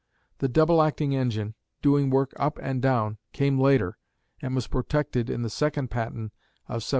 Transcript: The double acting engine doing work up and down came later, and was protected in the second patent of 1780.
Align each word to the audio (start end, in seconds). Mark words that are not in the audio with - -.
The 0.39 0.47
double 0.47 0.81
acting 0.81 1.13
engine 1.15 1.53
doing 1.83 2.09
work 2.09 2.33
up 2.37 2.57
and 2.59 2.81
down 2.81 3.19
came 3.33 3.59
later, 3.59 3.99
and 4.41 4.55
was 4.55 4.65
protected 4.65 5.29
in 5.29 5.43
the 5.43 5.47
second 5.51 5.91
patent 5.91 6.31
of 6.65 6.81
1780. 6.81 6.89